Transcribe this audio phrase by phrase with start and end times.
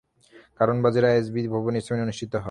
[0.59, 2.39] কারওয়ান বাজারের আইসিএবি ভবনে এই সেমিনার অনুষ্ঠিত হয়।